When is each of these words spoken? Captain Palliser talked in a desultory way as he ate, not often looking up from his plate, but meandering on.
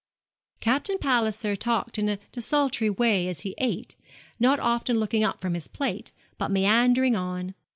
Captain 0.61 0.97
Palliser 0.97 1.55
talked 1.55 1.99
in 1.99 2.09
a 2.09 2.17
desultory 2.31 2.89
way 2.89 3.27
as 3.27 3.41
he 3.41 3.53
ate, 3.59 3.95
not 4.39 4.59
often 4.59 4.97
looking 4.97 5.23
up 5.23 5.39
from 5.39 5.53
his 5.53 5.67
plate, 5.67 6.11
but 6.39 6.49
meandering 6.49 7.15
on. 7.15 7.53